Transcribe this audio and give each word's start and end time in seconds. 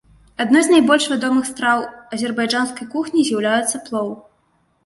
Адной 0.43 0.63
з 0.67 0.71
найбольш 0.75 1.03
вядомых 1.11 1.45
страў 1.51 1.85
азербайджанскай 2.17 2.91
кухні 2.95 3.21
з'яўляецца 3.29 3.83
плоў. 3.91 4.09